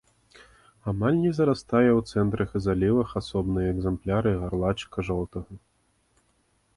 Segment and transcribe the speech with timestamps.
[0.91, 5.51] Амаль не зарастае, у цэнтры і залівах асобныя экзэмпляры гарлачыка жоўтага.